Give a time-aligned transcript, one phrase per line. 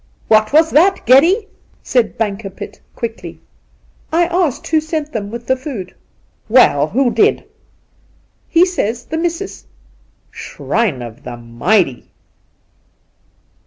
[0.29, 1.47] 'What was that, Geddy?'
[1.93, 3.39] said Bankerpitt quickly.
[4.11, 5.93] 'I asked who sent them with the food.''
[6.49, 7.47] Well, who did?'
[8.49, 9.67] 'He says "The missis"!'
[10.31, 12.09] 'Shrine of the Mighty